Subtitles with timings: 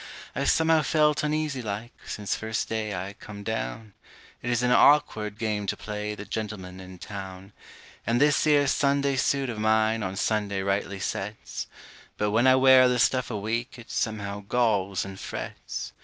[0.35, 3.93] I've somehow felt uneasy like, since first day I come down;
[4.41, 7.53] It is an awkward game to play the gentleman in town;
[8.07, 11.67] And this 'ere Sunday suit of mine on Sunday rightly sets;
[12.17, 15.93] But when I wear the stuff a week, it somehow galls and frets.